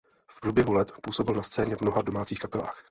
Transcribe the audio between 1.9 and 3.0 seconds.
domácích kapelách.